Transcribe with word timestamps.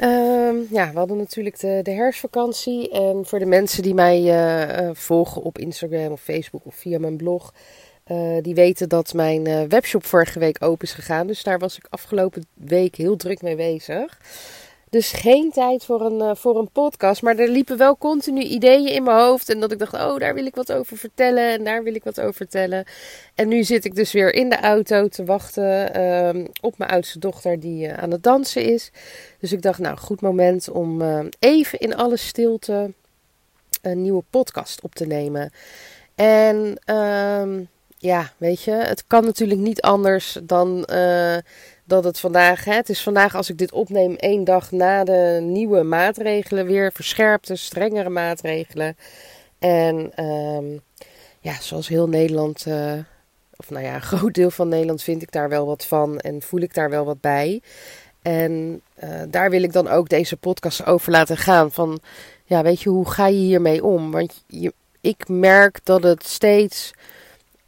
Um, 0.00 0.66
ja, 0.70 0.90
we 0.92 0.98
hadden 0.98 1.16
natuurlijk 1.16 1.60
de, 1.60 1.80
de, 1.82 1.90
herfstvakantie. 1.90 2.90
En 2.90 3.26
voor 3.26 3.38
de 3.38 3.46
mensen 3.46 3.82
die 3.82 3.94
mij 3.94 4.20
uh, 4.20 4.82
uh, 4.82 4.90
volgen 4.92 5.42
op 5.42 5.58
Instagram 5.58 6.12
of 6.12 6.20
Facebook 6.20 6.64
of 6.64 6.74
via 6.74 6.98
mijn 6.98 7.16
blog, 7.16 7.54
uh, 8.06 8.36
die 8.42 8.54
weten 8.54 8.88
dat 8.88 9.14
mijn 9.14 9.68
webshop 9.68 10.04
vorige 10.04 10.38
week 10.38 10.62
open 10.64 10.86
is 10.86 10.92
gegaan. 10.92 11.26
Dus 11.26 11.42
daar 11.42 11.58
was 11.58 11.76
ik 11.76 11.86
afgelopen 11.90 12.46
week 12.54 12.96
heel 12.96 13.16
druk 13.16 13.42
mee 13.42 13.56
bezig. 13.56 14.18
Dus 14.96 15.12
geen 15.12 15.50
tijd 15.50 15.84
voor 15.84 16.00
een, 16.00 16.18
uh, 16.18 16.30
voor 16.34 16.58
een 16.58 16.70
podcast. 16.70 17.22
Maar 17.22 17.38
er 17.38 17.48
liepen 17.48 17.76
wel 17.76 17.96
continu 17.96 18.40
ideeën 18.40 18.88
in 18.88 19.02
mijn 19.02 19.16
hoofd. 19.16 19.48
En 19.48 19.60
dat 19.60 19.72
ik 19.72 19.78
dacht, 19.78 19.92
oh, 19.92 20.18
daar 20.18 20.34
wil 20.34 20.46
ik 20.46 20.54
wat 20.54 20.72
over 20.72 20.96
vertellen. 20.96 21.52
En 21.52 21.64
daar 21.64 21.82
wil 21.82 21.94
ik 21.94 22.04
wat 22.04 22.20
over 22.20 22.34
vertellen. 22.34 22.84
En 23.34 23.48
nu 23.48 23.64
zit 23.64 23.84
ik 23.84 23.94
dus 23.94 24.12
weer 24.12 24.34
in 24.34 24.48
de 24.48 24.60
auto 24.60 25.08
te 25.08 25.24
wachten 25.24 25.96
uh, 25.96 26.44
op 26.60 26.78
mijn 26.78 26.90
oudste 26.90 27.18
dochter 27.18 27.60
die 27.60 27.86
uh, 27.86 27.92
aan 27.92 28.10
het 28.10 28.22
dansen 28.22 28.62
is. 28.62 28.90
Dus 29.40 29.52
ik 29.52 29.62
dacht, 29.62 29.78
nou, 29.78 29.96
goed 29.96 30.20
moment 30.20 30.70
om 30.70 31.00
uh, 31.00 31.24
even 31.38 31.78
in 31.78 31.96
alle 31.96 32.16
stilte 32.16 32.92
een 33.82 34.02
nieuwe 34.02 34.24
podcast 34.30 34.80
op 34.82 34.94
te 34.94 35.06
nemen. 35.06 35.52
En 36.14 36.76
ehm, 36.84 37.60
ja, 37.98 38.32
weet 38.36 38.62
je, 38.62 38.70
het 38.70 39.04
kan 39.06 39.24
natuurlijk 39.24 39.60
niet 39.60 39.80
anders 39.80 40.38
dan 40.42 40.84
dat 41.86 42.04
het 42.04 42.20
vandaag, 42.20 42.64
hè, 42.64 42.74
het 42.74 42.88
is 42.88 43.02
vandaag 43.02 43.34
als 43.34 43.50
ik 43.50 43.58
dit 43.58 43.72
opneem, 43.72 44.14
één 44.14 44.44
dag 44.44 44.70
na 44.70 45.04
de 45.04 45.38
nieuwe 45.42 45.82
maatregelen, 45.82 46.66
weer 46.66 46.92
verscherpte, 46.92 47.56
strengere 47.56 48.08
maatregelen. 48.08 48.96
En 49.58 50.24
um, 50.24 50.80
ja, 51.40 51.60
zoals 51.60 51.88
heel 51.88 52.08
Nederland, 52.08 52.66
uh, 52.68 52.92
of 53.56 53.70
nou 53.70 53.84
ja, 53.84 53.94
een 53.94 54.02
groot 54.02 54.34
deel 54.34 54.50
van 54.50 54.68
Nederland 54.68 55.02
vind 55.02 55.22
ik 55.22 55.32
daar 55.32 55.48
wel 55.48 55.66
wat 55.66 55.86
van 55.86 56.18
en 56.18 56.42
voel 56.42 56.60
ik 56.60 56.74
daar 56.74 56.90
wel 56.90 57.04
wat 57.04 57.20
bij. 57.20 57.62
En 58.22 58.82
uh, 59.04 59.20
daar 59.28 59.50
wil 59.50 59.62
ik 59.62 59.72
dan 59.72 59.88
ook 59.88 60.08
deze 60.08 60.36
podcast 60.36 60.86
over 60.86 61.12
laten 61.12 61.36
gaan. 61.36 61.72
Van 61.72 62.00
ja, 62.44 62.62
weet 62.62 62.80
je, 62.80 62.88
hoe 62.88 63.10
ga 63.10 63.26
je 63.26 63.36
hiermee 63.36 63.84
om? 63.84 64.10
Want 64.10 64.44
je, 64.46 64.72
ik 65.00 65.28
merk 65.28 65.80
dat 65.84 66.02
het 66.02 66.24
steeds 66.26 66.92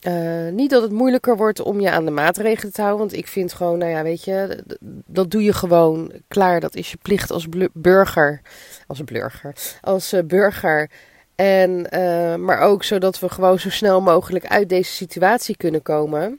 uh, 0.02 0.48
niet 0.52 0.70
dat 0.70 0.82
het 0.82 0.92
moeilijker 0.92 1.36
wordt 1.36 1.60
om 1.60 1.80
je 1.80 1.91
aan 1.91 2.04
de 2.04 2.10
maatregelen 2.10 2.72
te 2.72 2.80
houden. 2.80 3.06
Want 3.06 3.18
ik 3.18 3.27
vind 3.27 3.52
gewoon, 3.52 3.78
nou 3.78 3.91
ja, 3.91 4.02
weet 4.02 4.24
je, 4.24 4.64
dat 5.06 5.30
doe 5.30 5.42
je 5.42 5.52
gewoon 5.52 6.12
klaar. 6.28 6.60
Dat 6.60 6.74
is 6.74 6.91
je 6.91 6.96
plicht 7.02 7.30
als 7.30 7.46
burger. 7.72 8.41
Als 8.86 9.04
burger. 9.04 9.54
Als 9.80 10.12
uh, 10.12 10.22
burger. 10.24 10.91
En, 11.34 11.86
uh, 11.94 12.34
maar 12.34 12.58
ook 12.58 12.84
zodat 12.84 13.19
we 13.19 13.28
gewoon 13.28 13.58
zo 13.58 13.70
snel 13.70 14.00
mogelijk 14.00 14.46
uit 14.46 14.69
deze 14.69 14.92
situatie 14.92 15.56
kunnen 15.56 15.82
komen. 15.82 16.38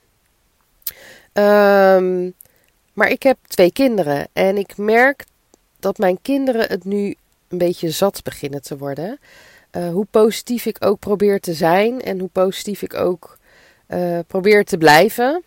Um, 1.33 2.33
maar 2.93 3.09
ik 3.09 3.23
heb 3.23 3.37
twee 3.47 3.71
kinderen. 3.71 4.27
En 4.33 4.57
ik 4.57 4.77
merk 4.77 5.25
dat 5.79 5.97
mijn 5.97 6.21
kinderen 6.21 6.67
het 6.67 6.83
nu 6.83 7.15
een 7.47 7.57
beetje 7.57 7.89
zat 7.89 8.23
beginnen 8.23 8.61
te 8.61 8.77
worden. 8.77 9.19
hoe 9.71 10.07
positief 10.11 10.65
ik 10.65 10.85
ook 10.85 10.99
probeer 10.99 11.39
te 11.39 11.53
zijn. 11.53 12.01
En 12.01 12.19
hoe 12.19 12.29
positief 12.29 12.81
ik 12.81 12.93
ook 12.93 13.38
uh, 13.89 14.19
probeer 14.27 14.63
te 14.63 14.77
blijven. 14.77 15.43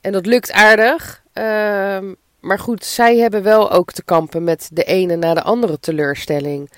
En 0.00 0.12
dat 0.12 0.26
lukt 0.26 0.52
aardig. 0.52 1.22
Uh, 1.34 1.98
maar 2.40 2.58
goed, 2.58 2.84
zij 2.84 3.16
hebben 3.16 3.42
wel 3.42 3.72
ook 3.72 3.92
te 3.92 4.04
kampen 4.04 4.44
met 4.44 4.68
de 4.72 4.84
ene 4.84 5.16
na 5.16 5.34
de 5.34 5.42
andere 5.42 5.80
teleurstelling. 5.80 6.70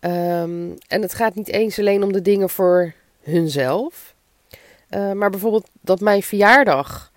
Um, 0.00 0.76
en 0.86 1.02
het 1.02 1.14
gaat 1.14 1.34
niet 1.34 1.48
eens 1.48 1.78
alleen 1.78 2.02
om 2.02 2.12
de 2.12 2.22
dingen 2.22 2.50
voor 2.50 2.92
hunzelf. 3.22 4.14
Uh, 4.90 5.12
maar 5.12 5.30
bijvoorbeeld 5.30 5.68
dat 5.80 6.00
mijn 6.00 6.22
verjaardag. 6.22 7.10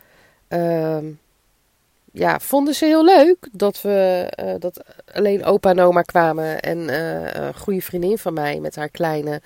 Ja, 2.15 2.39
vonden 2.39 2.73
ze 2.73 2.85
heel 2.85 3.05
leuk 3.05 3.47
dat 3.51 3.81
we 3.81 4.27
dat 4.59 4.83
alleen 5.13 5.45
opa 5.45 5.69
en 5.69 5.79
oma 5.79 6.01
kwamen 6.01 6.61
en 6.61 6.97
een 7.45 7.55
goede 7.55 7.81
vriendin 7.81 8.17
van 8.17 8.33
mij 8.33 8.59
met 8.59 8.75
haar 8.75 8.89
kleine. 8.89 9.41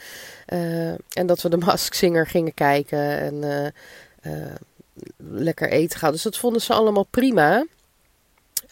Uh, 0.54 0.90
en 0.90 1.26
dat 1.26 1.42
we 1.42 1.50
de 1.50 1.58
Mask 1.66 1.94
Singer 1.94 2.28
gingen 2.28 2.54
kijken 2.54 3.20
en 3.20 3.74
lekker 5.18 5.70
eten 5.70 6.00
gaan. 6.00 6.12
Dus 6.12 6.22
dat 6.22 6.38
vonden 6.38 6.62
ze 6.62 6.74
allemaal 6.74 7.04
prima. 7.04 7.66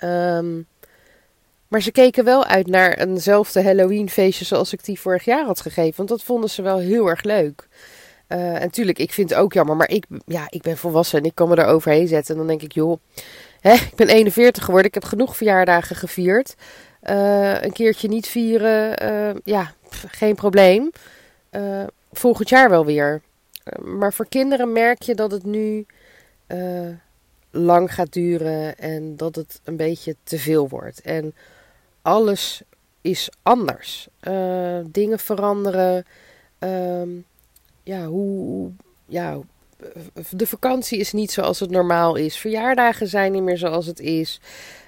Um, 0.03 0.67
maar 1.67 1.81
ze 1.81 1.91
keken 1.91 2.23
wel 2.23 2.45
uit 2.45 2.67
naar 2.67 2.93
eenzelfde 2.93 3.63
Halloween 3.63 4.09
feestje 4.09 4.45
zoals 4.45 4.73
ik 4.73 4.83
die 4.83 4.99
vorig 4.99 5.25
jaar 5.25 5.45
had 5.45 5.61
gegeven. 5.61 5.95
Want 5.95 6.09
dat 6.09 6.23
vonden 6.23 6.49
ze 6.49 6.61
wel 6.61 6.77
heel 6.77 7.07
erg 7.07 7.23
leuk. 7.23 7.67
en 8.27 8.59
natuurlijk, 8.59 8.99
ik 8.99 9.13
vind 9.13 9.29
het 9.29 9.39
ook 9.39 9.53
jammer. 9.53 9.75
Maar 9.75 9.89
ik, 9.89 10.05
ja, 10.25 10.45
ik 10.49 10.61
ben 10.61 10.77
volwassen 10.77 11.19
en 11.19 11.25
ik 11.25 11.35
kan 11.35 11.49
me 11.49 11.55
er 11.55 11.65
overheen 11.65 12.07
zetten. 12.07 12.31
En 12.31 12.37
dan 12.37 12.47
denk 12.47 12.61
ik, 12.61 12.71
joh, 12.71 12.99
hè, 13.61 13.73
ik 13.73 13.95
ben 13.95 14.07
41 14.07 14.63
geworden. 14.63 14.87
Ik 14.87 14.93
heb 14.93 15.03
genoeg 15.03 15.37
verjaardagen 15.37 15.95
gevierd. 15.95 16.55
een 17.01 17.71
keertje 17.73 18.07
niet 18.07 18.27
vieren, 18.27 19.41
ja, 19.43 19.71
geen 19.89 20.35
probleem 20.35 20.91
uh, 21.51 21.83
volgend 22.11 22.49
jaar 22.49 22.69
wel 22.69 22.85
weer. 22.85 23.21
Maar 23.83 24.13
voor 24.13 24.27
kinderen 24.27 24.71
merk 24.71 25.01
je 25.01 25.15
dat 25.15 25.31
het 25.31 25.43
nu 25.43 25.85
lang 27.51 27.93
gaat 27.93 28.13
duren 28.13 28.77
en 28.77 29.15
dat 29.15 29.35
het 29.35 29.59
een 29.63 29.75
beetje 29.75 30.15
te 30.23 30.39
veel 30.39 30.69
wordt. 30.69 31.01
En 31.01 31.35
alles 32.01 32.61
is 33.01 33.29
anders. 33.41 34.07
dingen 34.85 35.19
veranderen. 35.19 36.05
Ehm, 36.59 37.09
ja, 37.83 38.05
hoe, 38.05 38.71
ja, 39.05 39.39
de 40.29 40.47
vakantie 40.47 40.99
is 40.99 41.11
niet 41.11 41.31
zoals 41.31 41.59
het 41.59 41.69
normaal 41.69 42.15
is. 42.15 42.37
Verjaardagen 42.37 43.07
zijn 43.07 43.31
niet 43.31 43.43
meer 43.43 43.57
zoals 43.57 43.85
het 43.85 43.99
is. 43.99 44.39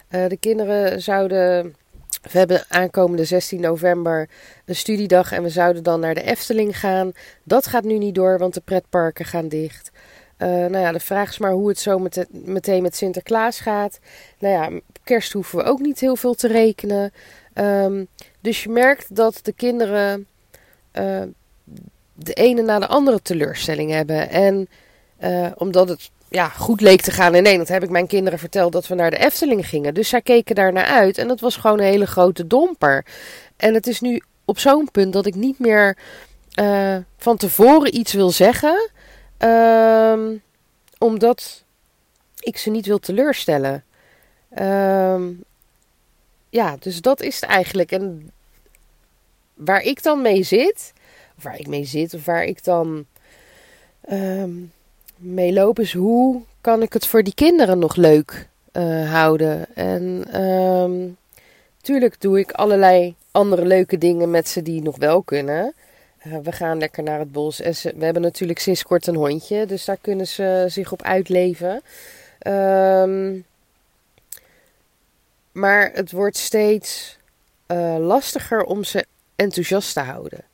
de 0.09 0.37
kinderen 0.39 1.01
zouden 1.01 1.75
we 2.21 2.37
hebben 2.37 2.65
aankomende 2.67 3.25
16 3.25 3.61
november 3.61 4.29
een 4.65 4.75
studiedag 4.75 5.31
en 5.31 5.43
we 5.43 5.49
zouden 5.49 5.83
dan 5.83 5.99
naar 5.99 6.13
de 6.13 6.23
Efteling 6.23 6.79
gaan. 6.79 7.11
Dat 7.43 7.67
gaat 7.67 7.83
nu 7.83 7.97
niet 7.97 8.15
door, 8.15 8.37
want 8.37 8.53
de 8.53 8.61
pretparken 8.61 9.25
gaan 9.25 9.47
dicht. 9.47 9.91
Uh, 10.37 10.47
nou 10.47 10.77
ja, 10.77 10.91
de 10.91 10.99
vraag 10.99 11.29
is 11.29 11.37
maar 11.37 11.51
hoe 11.51 11.67
het 11.67 11.79
zo 11.79 11.99
met 11.99 12.27
meteen 12.31 12.81
met 12.81 12.95
Sinterklaas 12.95 13.59
gaat. 13.59 13.99
Nou 14.39 14.53
ja, 14.53 14.81
kerst 15.03 15.33
hoeven 15.33 15.57
we 15.57 15.63
ook 15.63 15.79
niet 15.79 15.99
heel 15.99 16.15
veel 16.15 16.33
te 16.33 16.47
rekenen. 16.47 17.11
Um, 17.53 18.07
dus 18.41 18.63
je 18.63 18.69
merkt 18.69 19.15
dat 19.15 19.39
de 19.41 19.53
kinderen 19.53 20.27
uh, 20.93 21.21
de 22.23 22.33
ene 22.33 22.61
na 22.61 22.79
de 22.79 22.87
andere 22.87 23.21
teleurstelling 23.21 23.91
hebben. 23.91 24.29
En 24.29 24.69
uh, 25.23 25.47
omdat 25.55 25.89
het 25.89 26.09
ja, 26.29 26.49
goed 26.49 26.81
leek 26.81 27.01
te 27.01 27.11
gaan. 27.11 27.31
Nee, 27.31 27.57
dat 27.57 27.67
heb 27.67 27.83
ik 27.83 27.89
mijn 27.89 28.07
kinderen 28.07 28.39
verteld 28.39 28.71
dat 28.71 28.87
we 28.87 28.95
naar 28.95 29.11
de 29.11 29.17
Efteling 29.17 29.67
gingen. 29.67 29.93
Dus 29.93 30.09
zij 30.09 30.21
keken 30.21 30.55
daar 30.55 30.73
naar 30.73 30.85
uit. 30.85 31.17
En 31.17 31.27
dat 31.27 31.39
was 31.39 31.55
gewoon 31.55 31.79
een 31.79 31.85
hele 31.85 32.07
grote 32.07 32.47
domper. 32.47 33.05
En 33.57 33.73
het 33.73 33.87
is 33.87 33.99
nu 33.99 34.21
op 34.45 34.59
zo'n 34.59 34.91
punt 34.91 35.13
dat 35.13 35.25
ik 35.25 35.35
niet 35.35 35.59
meer 35.59 35.97
uh, 36.59 36.97
van 37.17 37.37
tevoren 37.37 37.95
iets 37.95 38.13
wil 38.13 38.31
zeggen. 38.31 38.89
Uh, 39.39 40.19
omdat 40.97 41.63
ik 42.39 42.57
ze 42.57 42.69
niet 42.69 42.85
wil 42.85 42.99
teleurstellen. 42.99 43.83
Uh, 44.59 45.21
ja, 46.49 46.75
dus 46.79 47.01
dat 47.01 47.21
is 47.21 47.35
het 47.35 47.49
eigenlijk. 47.49 47.91
En 47.91 48.31
waar 49.53 49.81
ik 49.81 50.03
dan 50.03 50.21
mee 50.21 50.43
zit, 50.43 50.93
waar 51.43 51.59
ik 51.59 51.67
mee 51.67 51.85
zit, 51.85 52.13
of 52.13 52.25
waar 52.25 52.43
ik 52.43 52.63
dan. 52.63 53.05
Um, 54.11 54.71
meelopen 55.15 55.83
is 55.83 55.93
hoe 55.93 56.41
kan 56.61 56.81
ik 56.81 56.93
het 56.93 57.05
voor 57.05 57.23
die 57.23 57.33
kinderen 57.33 57.79
nog 57.79 57.95
leuk 57.95 58.47
uh, 58.73 59.11
houden. 59.11 59.75
En 59.75 60.25
um, 60.43 61.17
tuurlijk 61.81 62.21
doe 62.21 62.39
ik 62.39 62.51
allerlei 62.51 63.15
andere 63.31 63.65
leuke 63.65 63.97
dingen 63.97 64.31
met 64.31 64.47
ze 64.47 64.61
die 64.61 64.81
nog 64.81 64.97
wel 64.97 65.21
kunnen. 65.21 65.73
Uh, 66.27 66.37
we 66.43 66.51
gaan 66.51 66.77
lekker 66.77 67.03
naar 67.03 67.19
het 67.19 67.31
bos. 67.31 67.61
En 67.61 67.73
we 67.97 68.03
hebben 68.03 68.21
natuurlijk 68.21 68.59
sinds 68.59 68.83
kort 68.83 69.07
een 69.07 69.15
hondje. 69.15 69.65
Dus 69.65 69.85
daar 69.85 69.97
kunnen 70.01 70.27
ze 70.27 70.65
zich 70.67 70.91
op 70.91 71.01
uitleven. 71.01 71.81
Um, 72.47 73.45
maar 75.51 75.91
het 75.93 76.11
wordt 76.11 76.37
steeds 76.37 77.17
uh, 77.67 77.95
lastiger 77.99 78.63
om 78.63 78.83
ze 78.83 79.05
enthousiast 79.35 79.93
te 79.93 79.99
houden. 79.99 80.48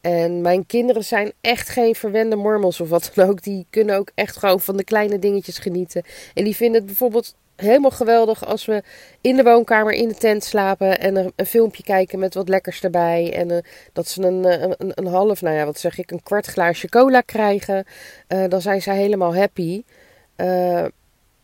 En 0.00 0.40
mijn 0.40 0.66
kinderen 0.66 1.04
zijn 1.04 1.32
echt 1.40 1.68
geen 1.68 1.94
verwende 1.94 2.36
mormels 2.36 2.80
of 2.80 2.88
wat 2.88 3.10
dan 3.14 3.28
ook. 3.28 3.42
Die 3.42 3.66
kunnen 3.70 3.96
ook 3.96 4.10
echt 4.14 4.36
gewoon 4.36 4.60
van 4.60 4.76
de 4.76 4.84
kleine 4.84 5.18
dingetjes 5.18 5.58
genieten. 5.58 6.02
En 6.34 6.44
die 6.44 6.56
vinden 6.56 6.76
het 6.76 6.86
bijvoorbeeld 6.86 7.34
helemaal 7.56 7.90
geweldig 7.90 8.46
als 8.46 8.64
we 8.64 8.82
in 9.20 9.36
de 9.36 9.42
woonkamer 9.42 9.92
in 9.92 10.08
de 10.08 10.14
tent 10.14 10.44
slapen 10.44 11.00
en 11.00 11.16
een, 11.16 11.46
filmpje 11.46 11.82
kijken 11.82 12.18
met 12.18 12.34
wat 12.34 12.48
lekkers 12.48 12.82
erbij. 12.82 13.32
En 13.34 13.50
uh, 13.50 13.58
dat 13.92 14.08
ze 14.08 14.22
een, 14.22 14.44
een, 14.44 14.92
een, 14.94 15.06
half, 15.06 15.42
nou 15.42 15.56
ja, 15.56 15.64
wat 15.64 15.78
zeg 15.78 15.98
ik, 15.98 16.10
een 16.10 16.22
kwart 16.22 16.46
glaasje 16.46 16.88
cola 16.88 17.20
krijgen. 17.20 17.84
Uh, 18.28 18.44
dan 18.48 18.60
zijn 18.60 18.82
ze 18.82 18.90
helemaal 18.90 19.34
happy. 19.34 19.82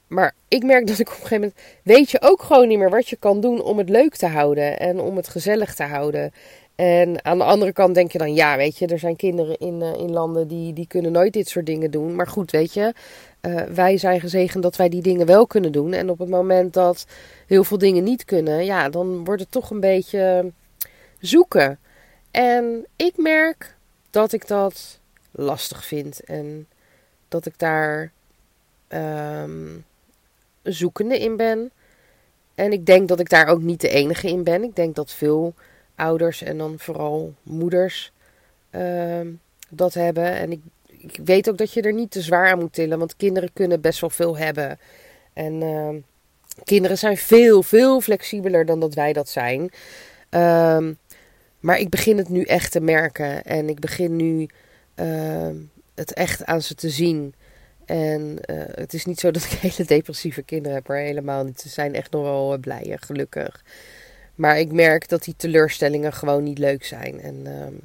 Maar 0.06 0.34
ik 0.48 0.62
merk 0.62 0.86
dat 0.86 0.98
ik 0.98 1.08
op 1.08 1.14
een 1.14 1.20
gegeven 1.20 1.40
moment 1.40 1.60
weet 1.82 2.10
je 2.10 2.18
ook 2.20 2.42
gewoon 2.42 2.68
niet 2.68 2.78
meer 2.78 2.90
wat 2.90 3.08
je 3.08 3.16
kan 3.16 3.40
doen 3.40 3.62
om 3.62 3.78
het 3.78 3.88
leuk 3.88 4.16
te 4.16 4.26
houden 4.26 4.78
en 4.78 5.00
om 5.00 5.16
het 5.16 5.28
gezellig 5.28 5.74
te 5.74 5.82
houden. 5.82 6.32
En 6.76 7.24
aan 7.24 7.38
de 7.38 7.44
andere 7.44 7.72
kant 7.72 7.94
denk 7.94 8.12
je 8.12 8.18
dan, 8.18 8.34
ja, 8.34 8.56
weet 8.56 8.78
je, 8.78 8.86
er 8.86 8.98
zijn 8.98 9.16
kinderen 9.16 9.58
in, 9.58 9.80
uh, 9.80 9.94
in 9.94 10.12
landen 10.12 10.48
die, 10.48 10.72
die 10.72 10.86
kunnen 10.86 11.12
nooit 11.12 11.32
dit 11.32 11.48
soort 11.48 11.66
dingen 11.66 11.90
doen. 11.90 12.14
Maar 12.14 12.26
goed, 12.26 12.50
weet 12.50 12.74
je, 12.74 12.94
uh, 13.42 13.62
wij 13.62 13.98
zijn 13.98 14.20
gezegend 14.20 14.62
dat 14.62 14.76
wij 14.76 14.88
die 14.88 15.02
dingen 15.02 15.26
wel 15.26 15.46
kunnen 15.46 15.72
doen. 15.72 15.92
En 15.92 16.10
op 16.10 16.18
het 16.18 16.28
moment 16.28 16.72
dat 16.72 17.06
heel 17.46 17.64
veel 17.64 17.78
dingen 17.78 18.04
niet 18.04 18.24
kunnen, 18.24 18.64
ja, 18.64 18.88
dan 18.88 19.24
wordt 19.24 19.40
het 19.40 19.50
toch 19.50 19.70
een 19.70 19.80
beetje 19.80 20.52
zoeken. 21.20 21.78
En 22.30 22.86
ik 22.96 23.16
merk 23.16 23.76
dat 24.10 24.32
ik 24.32 24.46
dat 24.46 25.00
lastig 25.30 25.84
vind 25.84 26.20
en 26.24 26.68
dat 27.28 27.46
ik 27.46 27.58
daar 27.58 28.12
um, 28.88 29.84
zoekende 30.62 31.18
in 31.18 31.36
ben. 31.36 31.70
En 32.54 32.72
ik 32.72 32.86
denk 32.86 33.08
dat 33.08 33.20
ik 33.20 33.28
daar 33.28 33.46
ook 33.46 33.60
niet 33.60 33.80
de 33.80 33.88
enige 33.88 34.28
in 34.28 34.44
ben. 34.44 34.62
Ik 34.62 34.76
denk 34.76 34.94
dat 34.94 35.12
veel 35.12 35.54
ouders 35.96 36.42
en 36.42 36.58
dan 36.58 36.74
vooral 36.78 37.34
moeders 37.42 38.12
uh, 38.70 39.20
dat 39.68 39.94
hebben. 39.94 40.32
En 40.32 40.52
ik, 40.52 40.60
ik 40.86 41.18
weet 41.24 41.48
ook 41.50 41.58
dat 41.58 41.72
je 41.72 41.82
er 41.82 41.92
niet 41.92 42.10
te 42.10 42.22
zwaar 42.22 42.50
aan 42.50 42.58
moet 42.58 42.72
tillen, 42.72 42.98
want 42.98 43.16
kinderen 43.16 43.52
kunnen 43.52 43.80
best 43.80 44.00
wel 44.00 44.10
veel 44.10 44.36
hebben. 44.36 44.78
En 45.32 45.62
uh, 45.62 45.88
kinderen 46.64 46.98
zijn 46.98 47.16
veel, 47.16 47.62
veel 47.62 48.00
flexibeler 48.00 48.66
dan 48.66 48.80
dat 48.80 48.94
wij 48.94 49.12
dat 49.12 49.28
zijn. 49.28 49.70
Uh, 50.30 50.88
maar 51.60 51.78
ik 51.78 51.90
begin 51.90 52.18
het 52.18 52.28
nu 52.28 52.42
echt 52.42 52.72
te 52.72 52.80
merken 52.80 53.44
en 53.44 53.68
ik 53.68 53.80
begin 53.80 54.16
nu 54.16 54.48
het 55.94 56.12
echt 56.12 56.44
aan 56.44 56.62
ze 56.62 56.74
te 56.74 56.90
zien. 56.90 57.34
En 57.86 58.38
uh, 58.50 58.62
het 58.66 58.94
is 58.94 59.04
niet 59.04 59.20
zo 59.20 59.30
dat 59.30 59.44
ik 59.44 59.50
hele 59.70 59.84
depressieve 59.84 60.42
kinderen 60.42 60.76
heb, 60.76 60.88
maar 60.88 60.96
helemaal 60.96 61.44
niet. 61.44 61.60
Ze 61.60 61.68
zijn 61.68 61.94
echt 61.94 62.10
nog 62.10 62.22
wel 62.22 62.58
blij 62.58 62.90
en 62.90 62.98
gelukkig. 62.98 63.64
Maar 64.36 64.58
ik 64.58 64.72
merk 64.72 65.08
dat 65.08 65.24
die 65.24 65.34
teleurstellingen 65.36 66.12
gewoon 66.12 66.42
niet 66.42 66.58
leuk 66.58 66.84
zijn. 66.84 67.20
En 67.20 67.34
uh, 67.46 67.78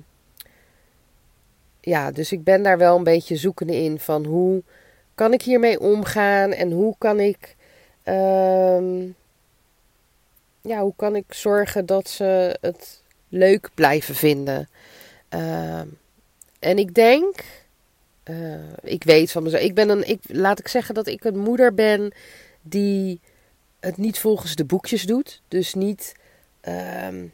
ja, 1.81 2.11
dus 2.11 2.31
ik 2.31 2.43
ben 2.43 2.63
daar 2.63 2.77
wel 2.77 2.97
een 2.97 3.03
beetje 3.03 3.35
zoekende 3.35 3.75
in 3.75 3.99
van 3.99 4.25
hoe 4.25 4.63
kan 5.15 5.33
ik 5.33 5.41
hiermee 5.41 5.79
omgaan 5.79 6.51
en 6.51 6.71
hoe 6.71 6.95
kan 6.97 7.19
ik, 7.19 7.55
uh, 8.05 9.03
ja, 10.61 10.81
hoe 10.81 10.93
kan 10.95 11.15
ik 11.15 11.33
zorgen 11.33 11.85
dat 11.85 12.09
ze 12.09 12.57
het 12.61 13.01
leuk 13.29 13.69
blijven 13.73 14.15
vinden. 14.15 14.69
Ehm, 15.29 15.87
en 16.59 16.77
ik 16.77 16.93
denk 16.93 17.43
uh, 18.29 18.73
ik 18.83 19.03
weet 19.03 19.31
van 19.31 19.43
mezelf. 19.43 19.61
Ik 19.61 19.75
ben 19.75 19.89
een, 19.89 20.07
ik, 20.07 20.19
laat 20.27 20.59
ik 20.59 20.67
zeggen 20.67 20.95
dat 20.95 21.07
ik 21.07 21.23
een 21.23 21.37
moeder 21.37 21.73
ben 21.73 22.13
die 22.61 23.19
het 23.79 23.97
niet 23.97 24.19
volgens 24.19 24.55
de 24.55 24.65
boekjes 24.65 25.05
doet. 25.05 25.41
Dus 25.47 25.73
niet, 25.73 26.13
um, 26.67 27.33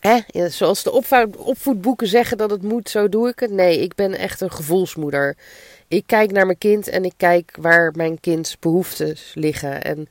hè, 0.00 0.48
zoals 0.48 0.82
de 0.82 0.90
opvoedboeken 1.38 2.06
zeggen 2.06 2.36
dat 2.36 2.50
het 2.50 2.62
moet, 2.62 2.88
zo 2.88 3.08
doe 3.08 3.28
ik 3.28 3.38
het. 3.38 3.50
Nee, 3.50 3.80
ik 3.80 3.94
ben 3.94 4.14
echt 4.14 4.40
een 4.40 4.52
gevoelsmoeder. 4.52 5.36
Ik 5.88 6.06
kijk 6.06 6.32
naar 6.32 6.46
mijn 6.46 6.58
kind 6.58 6.88
en 6.88 7.04
ik 7.04 7.14
kijk 7.16 7.56
waar 7.60 7.92
mijn 7.96 8.20
kinds 8.20 8.58
behoeftes 8.58 9.32
liggen. 9.34 9.82
En 9.82 10.08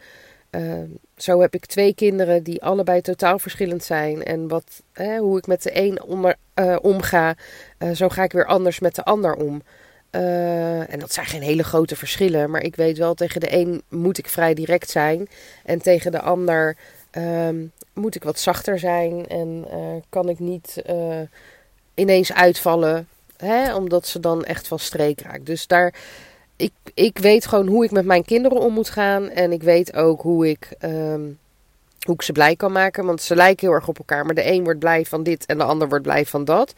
uh, 0.51 0.89
zo 1.17 1.41
heb 1.41 1.53
ik 1.53 1.65
twee 1.65 1.93
kinderen 1.95 2.43
die 2.43 2.63
allebei 2.63 3.01
totaal 3.01 3.39
verschillend 3.39 3.83
zijn. 3.83 4.23
En 4.23 4.47
wat, 4.47 4.81
hè, 4.93 5.17
hoe 5.17 5.37
ik 5.37 5.47
met 5.47 5.63
de 5.63 5.77
een 5.77 5.99
uh, 6.55 6.75
omga, 6.81 7.35
uh, 7.79 7.91
zo 7.91 8.09
ga 8.09 8.23
ik 8.23 8.31
weer 8.31 8.45
anders 8.45 8.79
met 8.79 8.95
de 8.95 9.03
ander 9.03 9.35
om. 9.35 9.61
Uh, 10.11 10.93
en 10.93 10.99
dat 10.99 11.13
zijn 11.13 11.25
geen 11.25 11.41
hele 11.41 11.63
grote 11.63 11.95
verschillen. 11.95 12.49
Maar 12.49 12.61
ik 12.61 12.75
weet 12.75 12.97
wel, 12.97 13.13
tegen 13.13 13.39
de 13.39 13.53
een 13.53 13.81
moet 13.89 14.17
ik 14.17 14.27
vrij 14.27 14.53
direct 14.53 14.89
zijn. 14.89 15.27
En 15.65 15.81
tegen 15.81 16.11
de 16.11 16.21
ander 16.21 16.77
um, 17.17 17.71
moet 17.93 18.15
ik 18.15 18.23
wat 18.23 18.39
zachter 18.39 18.79
zijn. 18.79 19.27
En 19.27 19.65
uh, 19.73 20.01
kan 20.09 20.29
ik 20.29 20.39
niet 20.39 20.83
uh, 20.89 21.19
ineens 21.93 22.33
uitvallen. 22.33 23.07
Hè, 23.37 23.75
omdat 23.75 24.07
ze 24.07 24.19
dan 24.19 24.43
echt 24.43 24.67
van 24.67 24.79
streek 24.79 25.21
raakt. 25.21 25.45
Dus 25.45 25.67
daar. 25.67 25.93
Ik, 26.55 26.71
ik 26.93 27.17
weet 27.17 27.45
gewoon 27.45 27.67
hoe 27.67 27.83
ik 27.83 27.91
met 27.91 28.05
mijn 28.05 28.25
kinderen 28.25 28.59
om 28.59 28.73
moet 28.73 28.89
gaan. 28.89 29.29
En 29.29 29.51
ik 29.51 29.63
weet 29.63 29.95
ook 29.95 30.21
hoe 30.21 30.49
ik. 30.49 30.69
Um, 30.81 31.39
hoe 32.05 32.15
ik 32.15 32.21
ze 32.21 32.31
blij 32.31 32.55
kan 32.55 32.71
maken. 32.71 33.05
Want 33.05 33.21
ze 33.21 33.35
lijken 33.35 33.67
heel 33.67 33.75
erg 33.75 33.87
op 33.87 33.97
elkaar. 33.97 34.25
Maar 34.25 34.35
de 34.35 34.51
een 34.51 34.63
wordt 34.63 34.79
blij 34.79 35.05
van 35.05 35.23
dit 35.23 35.45
en 35.45 35.57
de 35.57 35.63
ander 35.63 35.89
wordt 35.89 36.03
blij 36.03 36.25
van 36.25 36.45
dat. 36.45 36.73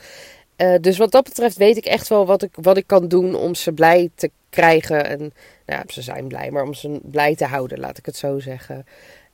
Uh, 0.58 0.76
dus 0.82 0.98
wat 0.98 1.12
dat 1.12 1.24
betreft 1.24 1.58
weet 1.58 1.78
ik 1.78 1.86
echt 1.86 2.08
wel 2.08 2.26
wat 2.26 2.42
ik, 2.42 2.52
wat 2.62 2.78
ik 2.78 2.88
kan 2.88 3.08
doen 3.08 3.36
om 3.36 3.56
ze 3.56 3.72
blij 3.72 4.10
te 4.16 4.32
krijgen. 4.50 5.06
En 5.06 5.34
nou, 5.66 5.84
ze 5.88 6.02
zijn 6.02 6.28
blij, 6.28 6.52
maar 6.52 6.64
om 6.64 6.74
ze 6.74 7.00
blij 7.04 7.36
te 7.36 7.46
houden, 7.46 7.80
laat 7.80 7.98
ik 7.98 8.06
het 8.06 8.18
zo 8.18 8.40
zeggen. 8.40 8.86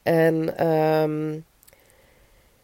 En 0.03 0.67
um, 0.67 1.45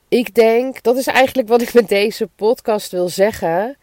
ik 0.07 0.35
denk, 0.35 0.83
dat 0.83 0.97
is 0.97 1.07
eigenlijk 1.07 1.47
wat 1.47 1.61
ik 1.61 1.73
met 1.73 1.87
deze 1.87 2.27
podcast 2.35 2.91
wil 2.91 3.09
zeggen. 3.09 3.77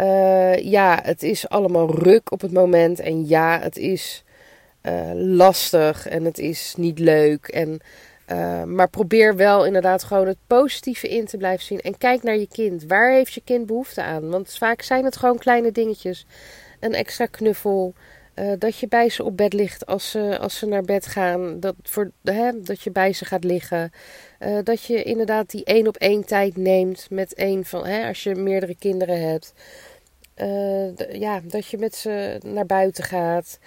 Uh, 0.00 0.56
ja, 0.56 1.00
het 1.02 1.22
is 1.22 1.48
allemaal 1.48 1.94
ruk 1.94 2.32
op 2.32 2.40
het 2.40 2.52
moment. 2.52 3.00
En 3.00 3.26
ja, 3.28 3.60
het 3.60 3.76
is 3.76 4.24
uh, 4.82 5.10
lastig 5.14 6.08
en 6.08 6.24
het 6.24 6.38
is 6.38 6.74
niet 6.76 6.98
leuk. 6.98 7.46
En 7.46 7.80
uh, 8.32 8.62
maar 8.62 8.88
probeer 8.88 9.36
wel 9.36 9.66
inderdaad 9.66 10.04
gewoon 10.04 10.26
het 10.26 10.38
positieve 10.46 11.08
in 11.08 11.24
te 11.24 11.36
blijven 11.36 11.64
zien. 11.64 11.80
En 11.80 11.98
kijk 11.98 12.22
naar 12.22 12.36
je 12.36 12.48
kind. 12.48 12.84
Waar 12.84 13.12
heeft 13.12 13.32
je 13.32 13.42
kind 13.44 13.66
behoefte 13.66 14.02
aan? 14.02 14.30
Want 14.30 14.56
vaak 14.58 14.82
zijn 14.82 15.04
het 15.04 15.16
gewoon 15.16 15.38
kleine 15.38 15.72
dingetjes. 15.72 16.26
Een 16.80 16.94
extra 16.94 17.26
knuffel. 17.26 17.94
Uh, 18.34 18.52
dat 18.58 18.78
je 18.78 18.88
bij 18.88 19.08
ze 19.08 19.24
op 19.24 19.36
bed 19.36 19.52
ligt 19.52 19.86
als 19.86 20.10
ze, 20.10 20.38
als 20.38 20.58
ze 20.58 20.66
naar 20.66 20.82
bed 20.82 21.06
gaan. 21.06 21.60
Dat, 21.60 21.74
voor, 21.82 22.10
hè, 22.22 22.60
dat 22.62 22.80
je 22.82 22.90
bij 22.90 23.12
ze 23.12 23.24
gaat 23.24 23.44
liggen. 23.44 23.92
Uh, 24.40 24.58
dat 24.64 24.84
je 24.84 25.02
inderdaad 25.02 25.50
die 25.50 25.64
één 25.64 25.86
op 25.86 25.96
één 25.96 26.24
tijd 26.24 26.56
neemt 26.56 27.06
met 27.10 27.34
één 27.34 27.64
van. 27.64 27.86
Hè, 27.86 28.08
als 28.08 28.22
je 28.22 28.34
meerdere 28.34 28.76
kinderen 28.76 29.20
hebt. 29.28 29.54
ja, 31.12 31.40
dat 31.44 31.66
je 31.66 31.78
met 31.78 31.94
ze 31.94 32.38
naar 32.44 32.66
buiten 32.66 33.04
gaat. 33.04 33.58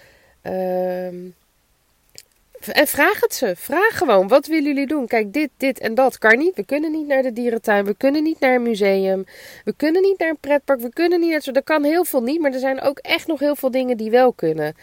Ehm, 2.68 2.78
en 2.78 2.86
vraag 2.86 3.20
het 3.20 3.34
ze. 3.34 3.56
Vraag 3.56 3.98
gewoon. 3.98 4.28
Wat 4.28 4.46
willen 4.46 4.64
jullie 4.64 4.86
doen? 4.86 5.06
Kijk, 5.06 5.32
dit, 5.32 5.50
dit 5.56 5.78
en 5.78 5.94
dat 5.94 6.18
kan 6.18 6.38
niet. 6.38 6.54
We 6.54 6.64
kunnen 6.64 6.92
niet 6.92 7.06
naar 7.06 7.22
de 7.22 7.32
dierentuin. 7.32 7.84
We 7.84 7.94
kunnen 7.96 8.22
niet 8.22 8.40
naar 8.40 8.54
een 8.54 8.62
museum. 8.62 9.24
We 9.64 9.74
kunnen 9.76 10.02
niet 10.02 10.18
naar 10.18 10.28
een 10.28 10.38
pretpark. 10.40 10.80
We 10.80 10.92
kunnen 10.92 11.20
niet 11.20 11.30
naar. 11.30 11.54
Er 11.54 11.62
kan 11.62 11.84
heel 11.84 12.04
veel 12.04 12.22
niet. 12.22 12.40
Maar 12.40 12.52
er 12.52 12.58
zijn 12.58 12.80
ook 12.80 12.98
echt 12.98 13.26
nog 13.26 13.40
heel 13.40 13.56
veel 13.56 13.70
dingen 13.70 13.96
die 13.96 14.10
wel 14.10 14.32
kunnen. 14.32 14.74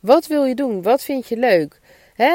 Wat 0.00 0.26
wil 0.26 0.44
je 0.44 0.54
doen? 0.54 0.82
Wat 0.82 1.02
vind 1.02 1.28
je 1.28 1.36
leuk? 1.36 1.78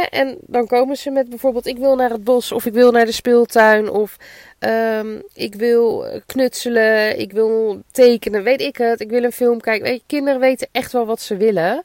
En 0.10 0.38
dan 0.42 0.68
komen 0.68 0.98
ze 0.98 1.12
met 1.12 1.30
bijvoorbeeld: 1.30 1.66
ik 1.66 1.78
wil 1.78 1.96
naar 1.96 2.10
het 2.10 2.24
bos. 2.24 2.52
Of 2.52 2.66
ik 2.66 2.74
wil 2.74 2.92
naar 2.92 3.06
de 3.06 3.12
speeltuin. 3.12 3.90
Of 3.90 4.18
um, 4.60 5.24
ik 5.34 5.56
wil 5.56 6.06
knutselen. 6.26 7.20
Ik 7.20 7.32
wil 7.32 7.82
tekenen. 7.92 8.44
Weet 8.44 8.62
ik 8.62 8.78
het. 8.78 9.00
Ik 9.00 9.10
wil 9.10 9.24
een 9.24 9.32
film 9.32 9.62
kijken. 9.62 9.84
Weet 9.84 9.96
je, 9.96 10.04
kinderen 10.08 10.40
weten 10.40 10.68
echt 10.72 10.92
wel 10.92 11.06
wat 11.06 11.22
ze 11.22 11.38
willen. 11.38 11.84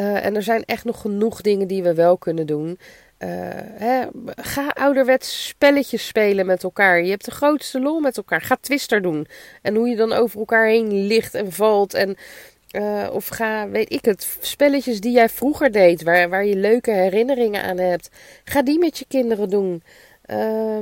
Uh, 0.00 0.24
en 0.24 0.36
er 0.36 0.42
zijn 0.42 0.64
echt 0.64 0.84
nog 0.84 1.00
genoeg 1.00 1.40
dingen 1.40 1.68
die 1.68 1.82
we 1.82 1.94
wel 1.94 2.16
kunnen 2.16 2.46
doen. 2.46 2.78
Uh, 3.18 3.28
hè, 3.54 4.06
ga 4.36 4.68
ouderwets 4.68 5.46
spelletjes 5.46 6.06
spelen 6.06 6.46
met 6.46 6.62
elkaar. 6.62 7.02
Je 7.02 7.10
hebt 7.10 7.24
de 7.24 7.30
grootste 7.30 7.80
lol 7.80 8.00
met 8.00 8.16
elkaar. 8.16 8.40
Ga 8.40 8.56
twister 8.60 9.02
doen. 9.02 9.26
En 9.62 9.74
hoe 9.74 9.88
je 9.88 9.96
dan 9.96 10.12
over 10.12 10.38
elkaar 10.38 10.66
heen 10.66 11.06
ligt 11.06 11.34
en 11.34 11.52
valt. 11.52 11.94
En, 11.94 12.16
uh, 12.72 13.08
of 13.12 13.26
ga, 13.26 13.68
weet 13.68 13.92
ik 13.92 14.04
het, 14.04 14.38
spelletjes 14.40 15.00
die 15.00 15.12
jij 15.12 15.28
vroeger 15.28 15.72
deed. 15.72 16.02
Waar, 16.02 16.28
waar 16.28 16.44
je 16.44 16.56
leuke 16.56 16.90
herinneringen 16.90 17.62
aan 17.62 17.78
hebt. 17.78 18.10
Ga 18.44 18.62
die 18.62 18.78
met 18.78 18.98
je 18.98 19.04
kinderen 19.08 19.50
doen. 19.50 19.82
Uh, 20.26 20.78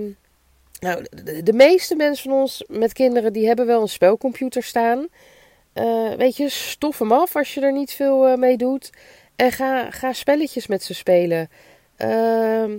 nou, 0.80 1.04
de, 1.24 1.42
de, 1.42 1.52
meeste 1.52 1.96
mensen 1.96 2.30
van 2.30 2.40
ons 2.40 2.64
met 2.68 2.92
kinderen 2.92 3.32
die 3.32 3.46
hebben 3.46 3.66
wel 3.66 3.80
een 3.80 3.88
spelcomputer 3.88 4.62
staan. 4.62 5.08
Uh, 5.78 6.12
weet 6.12 6.36
je, 6.36 6.48
stof 6.48 6.98
hem 6.98 7.12
af 7.12 7.36
als 7.36 7.54
je 7.54 7.60
er 7.60 7.72
niet 7.72 7.92
veel 7.92 8.28
uh, 8.28 8.36
mee 8.36 8.56
doet. 8.56 8.90
En 9.36 9.52
ga, 9.52 9.90
ga 9.90 10.12
spelletjes 10.12 10.66
met 10.66 10.82
ze 10.82 10.94
spelen. 10.94 11.48
Uh, 11.98 12.78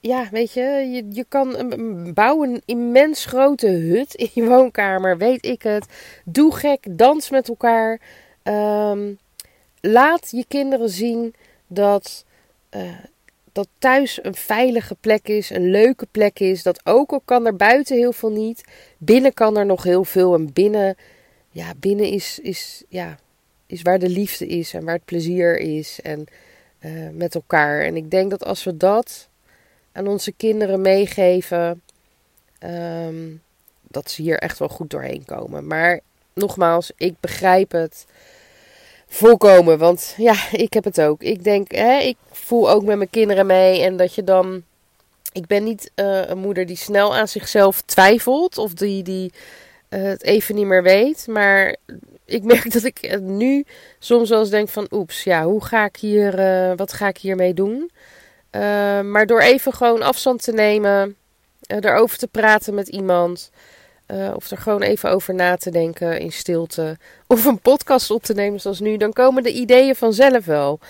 ja, 0.00 0.28
weet 0.30 0.52
je, 0.52 0.62
je, 0.62 1.06
je 1.10 1.24
kan 1.28 1.56
een, 1.56 2.14
bouwen 2.14 2.50
een 2.50 2.62
immens 2.64 3.24
grote 3.24 3.66
hut 3.68 4.14
in 4.14 4.30
je 4.32 4.44
woonkamer, 4.44 5.18
weet 5.18 5.44
ik 5.44 5.62
het. 5.62 5.86
Doe 6.24 6.54
gek, 6.54 6.86
dans 6.90 7.30
met 7.30 7.48
elkaar. 7.48 8.00
Ehm, 8.42 9.12
laat 9.80 10.30
je 10.30 10.44
kinderen 10.48 10.90
zien 10.90 11.34
dat, 11.66 12.24
dat 13.52 13.68
thuis 13.78 14.18
een 14.24 14.34
veilige 14.34 14.96
plek 15.00 15.28
is, 15.28 15.50
een 15.50 15.70
leuke 15.70 16.06
plek 16.10 16.38
is. 16.38 16.62
Dat 16.62 16.80
ook 16.86 17.12
al 17.12 17.22
kan 17.24 17.46
er 17.46 17.56
buiten 17.56 17.96
heel 17.96 18.12
veel 18.12 18.30
niet, 18.30 18.64
binnen 18.98 19.34
kan 19.34 19.56
er 19.56 19.66
nog 19.66 19.82
heel 19.82 20.04
veel. 20.04 20.34
En 20.34 20.52
binnen 20.52 20.96
ja, 21.56 21.74
binnen 21.76 22.06
is, 22.06 22.38
is, 22.38 22.82
ja, 22.88 23.18
is 23.66 23.82
waar 23.82 23.98
de 23.98 24.08
liefde 24.08 24.46
is 24.46 24.74
en 24.74 24.84
waar 24.84 24.94
het 24.94 25.04
plezier 25.04 25.58
is. 25.58 26.00
En 26.02 26.24
uh, 26.80 27.08
met 27.12 27.34
elkaar. 27.34 27.80
En 27.80 27.96
ik 27.96 28.10
denk 28.10 28.30
dat 28.30 28.44
als 28.44 28.64
we 28.64 28.76
dat 28.76 29.28
aan 29.92 30.06
onze 30.06 30.32
kinderen 30.32 30.80
meegeven, 30.80 31.82
um, 32.60 33.42
dat 33.82 34.10
ze 34.10 34.22
hier 34.22 34.38
echt 34.38 34.58
wel 34.58 34.68
goed 34.68 34.90
doorheen 34.90 35.24
komen. 35.24 35.66
Maar 35.66 36.00
nogmaals, 36.34 36.90
ik 36.96 37.14
begrijp 37.20 37.72
het 37.72 38.06
volkomen. 39.06 39.78
Want 39.78 40.14
ja, 40.16 40.50
ik 40.52 40.72
heb 40.72 40.84
het 40.84 41.00
ook. 41.00 41.22
Ik 41.22 41.44
denk, 41.44 41.72
hè, 41.72 41.98
ik 41.98 42.16
voel 42.30 42.70
ook 42.70 42.84
met 42.84 42.96
mijn 42.96 43.10
kinderen 43.10 43.46
mee. 43.46 43.82
En 43.82 43.96
dat 43.96 44.14
je 44.14 44.24
dan. 44.24 44.62
Ik 45.32 45.46
ben 45.46 45.64
niet 45.64 45.90
uh, 45.94 46.26
een 46.26 46.38
moeder 46.38 46.66
die 46.66 46.76
snel 46.76 47.16
aan 47.16 47.28
zichzelf 47.28 47.80
twijfelt. 47.80 48.58
Of 48.58 48.74
die, 48.74 49.02
die 49.02 49.32
uh, 49.90 50.02
het 50.02 50.22
even 50.22 50.54
niet 50.54 50.66
meer 50.66 50.82
weet. 50.82 51.26
Maar 51.26 51.76
ik 52.24 52.44
merk 52.52 52.72
dat 52.72 52.84
ik 52.84 53.20
nu 53.20 53.64
soms 53.98 54.28
wel 54.28 54.40
eens 54.40 54.50
denk 54.50 54.68
van... 54.68 54.86
Oeps, 54.90 55.24
ja, 55.24 55.44
hoe 55.44 55.64
ga 55.64 55.84
ik 55.84 55.96
hier... 55.96 56.38
Uh, 56.38 56.76
wat 56.76 56.92
ga 56.92 57.08
ik 57.08 57.18
hiermee 57.18 57.54
doen? 57.54 57.90
maar 59.10 59.26
door 59.26 59.40
even 59.40 59.72
gewoon 59.72 60.02
afstand 60.02 60.42
te 60.42 60.52
nemen. 60.52 61.16
erover 61.66 62.18
te 62.18 62.26
praten 62.26 62.74
met 62.74 62.88
iemand. 62.88 63.50
Of 64.34 64.50
er 64.50 64.58
gewoon 64.58 64.82
even 64.82 65.10
over 65.10 65.34
na 65.34 65.56
te 65.56 65.70
denken 65.70 66.20
in 66.20 66.32
stilte. 66.32 66.96
Of 67.26 67.44
een 67.44 67.58
podcast 67.58 68.10
op 68.10 68.22
te 68.22 68.34
nemen 68.34 68.60
zoals 68.60 68.80
nu. 68.80 68.96
Dan 68.96 69.12
komen 69.12 69.42
de 69.42 69.52
ideeën 69.52 69.94
vanzelf 69.94 70.44
wel. 70.44 70.80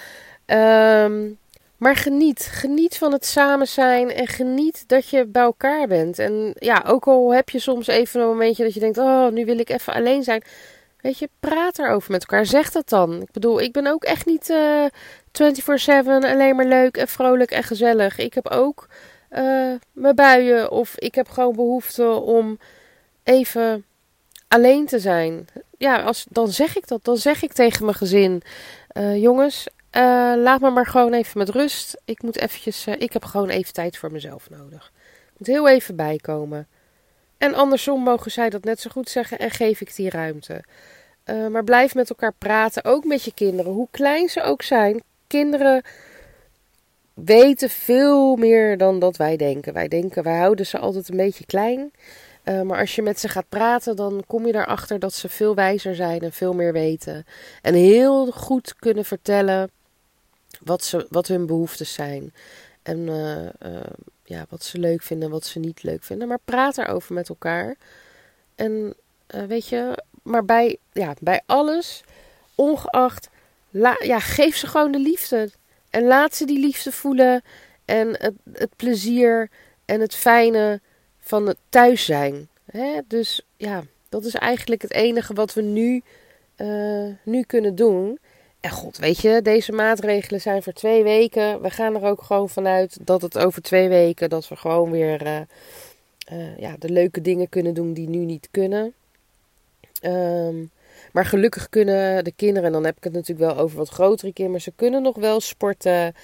Um, 0.46 1.38
maar 1.78 1.96
geniet. 1.96 2.48
Geniet 2.52 2.98
van 2.98 3.12
het 3.12 3.26
samen 3.26 3.68
zijn. 3.68 4.10
En 4.12 4.26
geniet 4.26 4.84
dat 4.86 5.08
je 5.08 5.26
bij 5.26 5.42
elkaar 5.42 5.86
bent. 5.86 6.18
En 6.18 6.54
ja, 6.58 6.84
ook 6.86 7.06
al 7.06 7.34
heb 7.34 7.48
je 7.48 7.58
soms 7.58 7.86
even 7.86 8.20
een 8.20 8.26
momentje 8.26 8.64
dat 8.64 8.74
je 8.74 8.80
denkt: 8.80 8.98
Oh, 8.98 9.28
nu 9.28 9.44
wil 9.44 9.58
ik 9.58 9.70
even 9.70 9.92
alleen 9.92 10.22
zijn. 10.22 10.42
Weet 11.00 11.18
je, 11.18 11.28
praat 11.40 11.78
erover 11.78 12.10
met 12.10 12.20
elkaar. 12.20 12.46
Zeg 12.46 12.70
dat 12.70 12.88
dan. 12.88 13.22
Ik 13.22 13.30
bedoel, 13.30 13.60
ik 13.60 13.72
ben 13.72 13.86
ook 13.86 14.04
echt 14.04 14.26
niet 14.26 14.48
uh, 14.48 14.84
24-7 14.84 16.06
alleen 16.06 16.56
maar 16.56 16.66
leuk 16.66 16.96
en 16.96 17.08
vrolijk 17.08 17.50
en 17.50 17.62
gezellig. 17.62 18.18
Ik 18.18 18.34
heb 18.34 18.48
ook 18.48 18.88
uh, 19.30 19.74
mijn 19.92 20.14
buien. 20.14 20.70
Of 20.70 20.98
ik 20.98 21.14
heb 21.14 21.28
gewoon 21.28 21.56
behoefte 21.56 22.08
om 22.08 22.58
even 23.22 23.84
alleen 24.48 24.86
te 24.86 24.98
zijn. 24.98 25.46
Ja, 25.78 26.02
als, 26.02 26.26
dan 26.30 26.48
zeg 26.48 26.76
ik 26.76 26.88
dat. 26.88 27.04
Dan 27.04 27.16
zeg 27.16 27.42
ik 27.42 27.52
tegen 27.52 27.84
mijn 27.84 27.96
gezin: 27.96 28.42
uh, 28.92 29.16
jongens, 29.16 29.66
uh, 29.96 30.42
laat 30.42 30.60
me 30.60 30.70
maar 30.70 30.86
gewoon 30.86 31.12
even 31.12 31.38
met 31.38 31.48
rust. 31.48 32.00
Ik 32.04 32.22
moet 32.22 32.36
eventjes, 32.36 32.86
uh, 32.86 32.94
ik 32.98 33.12
heb 33.12 33.24
gewoon 33.24 33.48
even 33.48 33.72
tijd 33.72 33.96
voor 33.96 34.12
mezelf 34.12 34.50
nodig. 34.50 34.92
Ik 35.32 35.38
moet 35.38 35.46
heel 35.46 35.68
even 35.68 35.96
bijkomen. 35.96 36.66
En 37.38 37.54
andersom 37.54 38.02
mogen 38.02 38.30
zij 38.30 38.50
dat 38.50 38.64
net 38.64 38.80
zo 38.80 38.90
goed 38.90 39.08
zeggen 39.08 39.38
en 39.38 39.50
geef 39.50 39.80
ik 39.80 39.94
die 39.96 40.10
ruimte. 40.10 40.64
maar 41.50 41.64
blijf 41.64 41.94
met 41.94 42.10
elkaar 42.10 42.32
praten, 42.38 42.84
ook 42.84 43.04
met 43.04 43.22
je 43.22 43.34
kinderen, 43.34 43.72
hoe 43.72 43.88
klein 43.90 44.28
ze 44.28 44.42
ook 44.42 44.62
zijn. 44.62 45.02
Kinderen 45.26 45.82
weten 47.14 47.70
veel 47.70 48.36
meer 48.36 48.76
dan 48.78 48.98
dat 48.98 49.16
wij 49.16 49.36
denken. 49.36 49.72
Wij 49.72 49.88
denken, 49.88 50.22
wij 50.22 50.38
houden 50.38 50.66
ze 50.66 50.78
altijd 50.78 51.08
een 51.08 51.16
beetje 51.16 51.46
klein. 51.46 51.92
Maar 52.44 52.78
als 52.78 52.94
je 52.94 53.02
met 53.02 53.20
ze 53.20 53.28
gaat 53.28 53.48
praten, 53.48 53.96
dan 53.96 54.24
kom 54.26 54.46
je 54.46 54.54
erachter 54.54 54.98
dat 54.98 55.12
ze 55.12 55.28
veel 55.28 55.54
wijzer 55.54 55.94
zijn 55.94 56.20
en 56.20 56.32
veel 56.32 56.52
meer 56.52 56.72
weten. 56.72 57.26
En 57.62 57.74
heel 57.74 58.26
goed 58.26 58.74
kunnen 58.78 59.04
vertellen 59.04 59.70
wat, 60.62 60.84
ze, 60.84 61.06
wat 61.10 61.26
hun 61.26 61.46
behoeftes 61.46 61.92
zijn. 61.92 62.32
En 62.82 62.98
uh, 62.98 63.72
uh, 63.72 63.80
ja, 64.24 64.46
wat 64.48 64.64
ze 64.64 64.78
leuk 64.78 65.02
vinden, 65.02 65.30
wat 65.30 65.44
ze 65.44 65.58
niet 65.58 65.82
leuk 65.82 66.02
vinden. 66.02 66.28
Maar 66.28 66.38
praat 66.44 66.78
erover 66.78 67.14
met 67.14 67.28
elkaar. 67.28 67.76
En 68.54 68.94
weet 69.26 69.68
je, 69.68 70.02
maar 70.22 70.44
bij, 70.44 70.76
ja, 70.92 71.14
bij 71.20 71.42
alles, 71.46 72.02
ongeacht, 72.54 73.28
la, 73.70 73.96
ja, 74.02 74.20
geef 74.20 74.56
ze 74.56 74.66
gewoon 74.66 74.92
de 74.92 74.98
liefde. 74.98 75.50
En 75.90 76.02
laat 76.02 76.34
ze 76.34 76.44
die 76.44 76.60
liefde 76.60 76.92
voelen. 76.92 77.42
En 77.84 78.08
het, 78.08 78.34
het 78.52 78.76
plezier 78.76 79.50
en 79.84 80.00
het 80.00 80.14
fijne 80.14 80.80
van 81.18 81.46
het 81.46 81.58
thuis 81.68 82.04
zijn. 82.04 82.48
Hè? 82.64 83.00
Dus 83.06 83.46
ja, 83.56 83.82
dat 84.08 84.24
is 84.24 84.34
eigenlijk 84.34 84.82
het 84.82 84.92
enige 84.92 85.34
wat 85.34 85.54
we 85.54 85.62
nu, 85.62 86.02
nu 87.22 87.42
kunnen 87.42 87.74
doen. 87.74 88.18
En 88.66 88.72
god, 88.72 88.98
weet 88.98 89.20
je, 89.20 89.42
deze 89.42 89.72
maatregelen 89.72 90.40
zijn 90.40 90.62
voor 90.62 90.72
twee 90.72 91.02
weken. 91.02 91.62
We 91.62 91.70
gaan 91.70 91.94
er 91.94 92.02
ook 92.02 92.22
gewoon 92.22 92.48
vanuit 92.48 92.98
dat 93.00 93.22
het 93.22 93.38
over 93.38 93.62
twee 93.62 93.88
weken, 93.88 94.28
dat 94.28 94.48
we 94.48 94.56
gewoon 94.56 94.90
weer 94.90 95.26
uh, 95.26 95.40
uh, 96.32 96.58
ja, 96.58 96.74
de 96.78 96.90
leuke 96.90 97.20
dingen 97.20 97.48
kunnen 97.48 97.74
doen 97.74 97.92
die 97.92 98.08
nu 98.08 98.18
niet 98.18 98.48
kunnen. 98.50 98.94
Um, 100.02 100.70
maar 101.12 101.24
gelukkig 101.24 101.68
kunnen 101.68 102.24
de 102.24 102.32
kinderen, 102.36 102.64
en 102.64 102.72
dan 102.72 102.84
heb 102.84 102.96
ik 102.96 103.04
het 103.04 103.12
natuurlijk 103.12 103.52
wel 103.52 103.64
over 103.64 103.76
wat 103.76 103.88
grotere 103.88 104.32
kinderen, 104.32 104.60
ze 104.60 104.72
kunnen 104.76 105.02
nog 105.02 105.16
wel 105.16 105.40
sporten. 105.40 106.14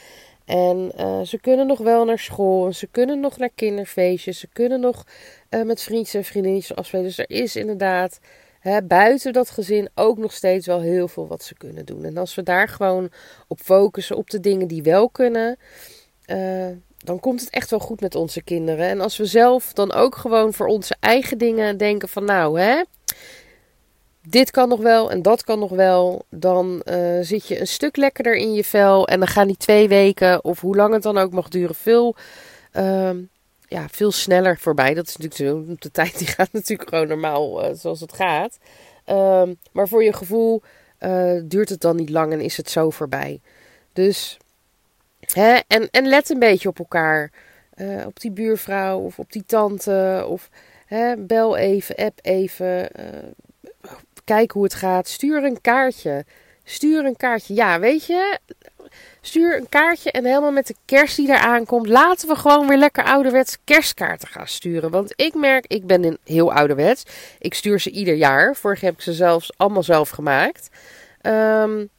En 0.44 0.92
uh, 0.98 1.20
ze 1.20 1.38
kunnen 1.38 1.66
nog 1.66 1.78
wel 1.78 2.04
naar 2.04 2.18
school. 2.18 2.66
En 2.66 2.74
ze 2.74 2.86
kunnen 2.86 3.20
nog 3.20 3.38
naar 3.38 3.50
kinderfeestjes. 3.54 4.38
Ze 4.38 4.48
kunnen 4.52 4.80
nog 4.80 5.04
met 5.64 5.82
vriendjes 5.82 6.14
en 6.14 6.24
vriendinnetjes 6.24 6.76
afspelen. 6.76 7.04
Dus 7.04 7.18
er 7.18 7.30
is 7.30 7.56
inderdaad 7.56 8.18
buiten 8.84 9.32
dat 9.32 9.50
gezin 9.50 9.88
ook 9.94 10.18
nog 10.18 10.32
steeds 10.32 10.66
wel 10.66 10.80
heel 10.80 11.08
veel 11.08 11.26
wat 11.26 11.42
ze 11.42 11.54
kunnen 11.54 11.84
doen. 11.84 12.04
En 12.04 12.16
als 12.16 12.34
we 12.34 12.42
daar 12.42 12.68
gewoon 12.68 13.08
op 13.48 13.60
focussen, 13.60 14.16
op 14.16 14.30
de 14.30 14.40
dingen 14.40 14.66
die 14.66 14.82
wel 14.82 15.08
kunnen. 15.08 15.58
Uh, 16.26 16.66
dan 16.96 17.20
komt 17.20 17.40
het 17.40 17.50
echt 17.50 17.70
wel 17.70 17.78
goed 17.78 18.00
met 18.00 18.14
onze 18.14 18.42
kinderen. 18.42 18.88
En 18.88 19.00
als 19.00 19.16
we 19.16 19.24
zelf 19.24 19.72
dan 19.72 19.92
ook 19.92 20.16
gewoon 20.16 20.52
voor 20.52 20.66
onze 20.66 20.96
eigen 21.00 21.38
dingen 21.38 21.76
denken 21.76 22.08
van 22.08 22.24
nou 22.24 22.60
hè 22.60 22.82
dit 24.28 24.50
kan 24.50 24.68
nog 24.68 24.80
wel 24.80 25.10
en 25.10 25.22
dat 25.22 25.44
kan 25.44 25.58
nog 25.58 25.70
wel, 25.70 26.24
dan 26.30 26.82
uh, 26.84 27.18
zit 27.20 27.46
je 27.46 27.60
een 27.60 27.66
stuk 27.66 27.96
lekkerder 27.96 28.34
in 28.34 28.52
je 28.52 28.64
vel. 28.64 29.06
En 29.06 29.18
dan 29.18 29.28
gaan 29.28 29.46
die 29.46 29.56
twee 29.56 29.88
weken, 29.88 30.44
of 30.44 30.60
hoe 30.60 30.76
lang 30.76 30.94
het 30.94 31.02
dan 31.02 31.18
ook 31.18 31.32
mag 31.32 31.48
duren, 31.48 31.74
veel, 31.74 32.16
uh, 32.76 33.10
ja, 33.72 33.88
veel 33.88 34.12
sneller 34.12 34.58
voorbij. 34.58 34.94
Dat 34.94 35.08
is 35.08 35.16
natuurlijk. 35.16 35.80
De 35.80 35.90
tijd 35.90 36.18
die 36.18 36.26
gaat 36.26 36.52
natuurlijk 36.52 36.88
gewoon 36.88 37.08
normaal 37.08 37.64
uh, 37.64 37.74
zoals 37.74 38.00
het 38.00 38.12
gaat. 38.12 38.58
Uh, 39.06 39.42
maar 39.72 39.88
voor 39.88 40.04
je 40.04 40.12
gevoel 40.12 40.62
eh, 40.98 41.40
duurt 41.44 41.68
het 41.68 41.80
dan 41.80 41.96
niet 41.96 42.10
lang 42.10 42.32
en 42.32 42.40
is 42.40 42.56
het 42.56 42.70
zo 42.70 42.90
voorbij. 42.90 43.40
Dus, 43.92 44.38
hè, 45.20 45.58
en, 45.66 45.88
en 45.90 46.06
let 46.06 46.30
een 46.30 46.38
beetje 46.38 46.68
op 46.68 46.78
elkaar. 46.78 47.30
op 48.06 48.20
die 48.20 48.30
buurvrouw 48.30 48.98
of 48.98 49.18
op 49.18 49.32
die 49.32 49.44
tante. 49.46 50.24
Of 50.28 50.48
hè, 50.86 51.16
bel 51.16 51.56
even, 51.56 51.96
app 51.96 52.18
even 52.22 52.90
kijk 54.24 54.50
hoe 54.50 54.62
het 54.62 54.74
gaat. 54.74 55.08
Stuur 55.08 55.44
een 55.44 55.60
kaartje. 55.60 56.24
Stuur 56.64 57.04
een 57.04 57.16
kaartje. 57.16 57.54
Ja, 57.54 57.80
weet 57.80 58.06
je, 58.06 58.38
stuur 59.20 59.56
een 59.56 59.68
kaartje 59.68 60.10
en 60.10 60.24
helemaal 60.24 60.52
met 60.52 60.66
de 60.66 60.74
kerst 60.84 61.16
die 61.16 61.28
eraan 61.28 61.64
komt, 61.64 61.88
laten 61.88 62.28
we 62.28 62.36
gewoon 62.36 62.68
weer 62.68 62.78
lekker 62.78 63.04
ouderwets 63.04 63.56
kerstkaarten 63.64 64.28
gaan 64.28 64.48
sturen. 64.48 64.90
Want 64.90 65.12
ik 65.16 65.34
merk, 65.34 65.64
ik 65.66 65.86
ben 65.86 66.04
in 66.04 66.18
heel 66.24 66.52
ouderwets. 66.52 67.02
Ik 67.38 67.54
stuur 67.54 67.80
ze 67.80 67.90
ieder 67.90 68.14
jaar. 68.14 68.56
Vorig 68.56 68.80
jaar 68.80 68.90
heb 68.90 68.98
ik 68.98 69.04
ze 69.04 69.12
zelfs 69.12 69.52
allemaal 69.56 69.82
zelf 69.82 70.10
gemaakt. 70.10 70.68
Um, 71.22 71.90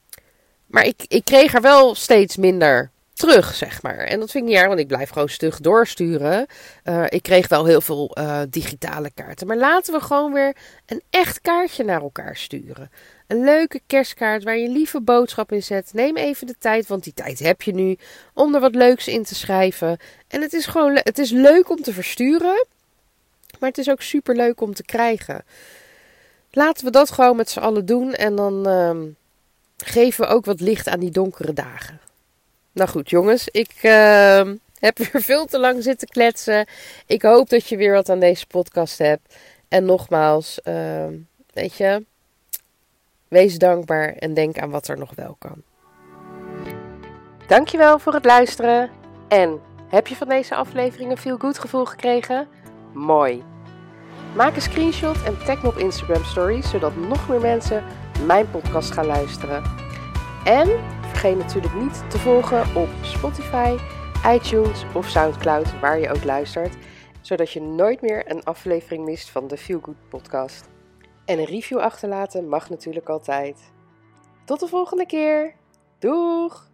maar 0.66 0.84
ik, 0.84 1.04
ik 1.08 1.24
kreeg 1.24 1.54
er 1.54 1.60
wel 1.60 1.94
steeds 1.94 2.36
minder 2.36 2.90
terug, 3.14 3.54
zeg 3.54 3.82
maar. 3.82 3.96
En 3.98 4.20
dat 4.20 4.30
vind 4.30 4.44
ik 4.44 4.50
niet 4.50 4.58
erg, 4.58 4.68
want 4.68 4.80
ik 4.80 4.86
blijf 4.86 5.10
gewoon 5.10 5.28
stug 5.28 5.60
doorsturen. 5.60 6.46
Uh, 6.84 7.04
ik 7.08 7.22
kreeg 7.22 7.48
wel 7.48 7.64
heel 7.64 7.80
veel 7.80 8.16
uh, 8.18 8.40
digitale 8.50 9.10
kaarten. 9.14 9.46
Maar 9.46 9.56
laten 9.56 9.92
we 9.92 10.00
gewoon 10.00 10.32
weer 10.32 10.56
een 10.86 11.02
echt 11.10 11.40
kaartje 11.40 11.84
naar 11.84 12.00
elkaar 12.00 12.36
sturen. 12.36 12.90
Een 13.26 13.44
leuke 13.44 13.80
kerstkaart 13.86 14.44
waar 14.44 14.56
je 14.56 14.68
lieve 14.68 15.00
boodschap 15.00 15.52
in 15.52 15.62
zet. 15.62 15.90
Neem 15.92 16.16
even 16.16 16.46
de 16.46 16.54
tijd, 16.58 16.86
want 16.86 17.04
die 17.04 17.14
tijd 17.14 17.38
heb 17.38 17.62
je 17.62 17.74
nu, 17.74 17.96
om 18.32 18.54
er 18.54 18.60
wat 18.60 18.74
leuks 18.74 19.08
in 19.08 19.24
te 19.24 19.34
schrijven. 19.34 19.98
En 20.28 20.40
het 20.40 20.52
is 20.52 20.66
gewoon 20.66 20.98
het 21.02 21.18
is 21.18 21.30
leuk 21.30 21.70
om 21.70 21.82
te 21.82 21.92
versturen, 21.92 22.66
maar 23.58 23.68
het 23.68 23.78
is 23.78 23.90
ook 23.90 24.02
super 24.02 24.36
leuk 24.36 24.60
om 24.60 24.74
te 24.74 24.84
krijgen. 24.84 25.44
Laten 26.50 26.84
we 26.84 26.90
dat 26.90 27.10
gewoon 27.10 27.36
met 27.36 27.50
z'n 27.50 27.58
allen 27.58 27.86
doen 27.86 28.14
en 28.14 28.36
dan 28.36 28.68
uh, 28.68 29.12
geven 29.76 30.24
we 30.24 30.32
ook 30.32 30.44
wat 30.44 30.60
licht 30.60 30.88
aan 30.88 31.00
die 31.00 31.10
donkere 31.10 31.52
dagen. 31.52 32.00
Nou 32.74 32.90
goed, 32.90 33.10
jongens, 33.10 33.48
ik 33.48 33.72
uh, 33.82 34.42
heb 34.78 34.98
weer 34.98 35.22
veel 35.30 35.46
te 35.46 35.58
lang 35.58 35.82
zitten 35.82 36.08
kletsen. 36.08 36.66
Ik 37.06 37.22
hoop 37.22 37.48
dat 37.48 37.68
je 37.68 37.76
weer 37.76 37.92
wat 37.92 38.08
aan 38.08 38.18
deze 38.20 38.46
podcast 38.46 38.98
hebt. 38.98 39.36
En 39.68 39.84
nogmaals, 39.84 40.60
uh, 40.64 41.04
weet 41.52 41.76
je, 41.76 42.04
wees 43.28 43.58
dankbaar 43.58 44.12
en 44.12 44.34
denk 44.34 44.58
aan 44.58 44.70
wat 44.70 44.88
er 44.88 44.98
nog 44.98 45.14
wel 45.14 45.36
kan. 45.38 45.62
Dankjewel 47.46 47.98
voor 47.98 48.14
het 48.14 48.24
luisteren. 48.24 48.90
En 49.28 49.60
heb 49.88 50.06
je 50.06 50.16
van 50.16 50.28
deze 50.28 50.54
aflevering 50.54 51.10
een 51.10 51.16
feel 51.16 51.38
good 51.38 51.58
gevoel 51.58 51.84
gekregen? 51.84 52.48
Mooi. 52.92 53.42
Maak 54.34 54.54
een 54.56 54.62
screenshot 54.62 55.22
en 55.22 55.38
tag 55.44 55.62
me 55.62 55.68
op 55.68 55.76
Instagram 55.76 56.24
Stories, 56.24 56.70
zodat 56.70 56.96
nog 56.96 57.28
meer 57.28 57.40
mensen 57.40 57.84
mijn 58.26 58.50
podcast 58.50 58.90
gaan 58.90 59.06
luisteren. 59.06 59.62
En 60.44 60.68
vergeet 61.24 61.44
natuurlijk 61.44 61.74
niet 61.74 62.10
te 62.10 62.18
volgen 62.18 62.76
op 62.76 62.88
Spotify, 63.02 63.76
iTunes 64.26 64.84
of 64.94 65.08
Soundcloud, 65.08 65.80
waar 65.80 65.98
je 65.98 66.10
ook 66.10 66.24
luistert, 66.24 66.76
zodat 67.20 67.50
je 67.50 67.60
nooit 67.60 68.00
meer 68.00 68.30
een 68.30 68.44
aflevering 68.44 69.04
mist 69.04 69.30
van 69.30 69.46
de 69.46 69.56
Feel 69.56 69.80
Good 69.82 70.08
podcast. 70.08 70.68
En 71.24 71.38
een 71.38 71.44
review 71.44 71.78
achterlaten 71.78 72.48
mag 72.48 72.70
natuurlijk 72.70 73.08
altijd. 73.08 73.72
Tot 74.44 74.60
de 74.60 74.66
volgende 74.66 75.06
keer. 75.06 75.54
Doeg! 75.98 76.68